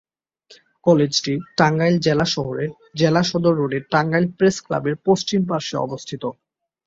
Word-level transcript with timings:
কলেজটি 0.85 1.33
টাঙ্গাইল 1.57 1.95
জেলা 1.99 2.25
শহরের 2.25 2.69
জেলা 2.95 3.21
সদর 3.23 3.53
রোডে 3.55 3.79
টাঙ্গাইল 3.91 4.25
প্রেস 4.37 4.55
ক্লাবের 4.65 4.95
পশ্চিম 5.07 5.41
পার্শ্বে 5.49 5.77
অবস্থিত। 5.77 6.23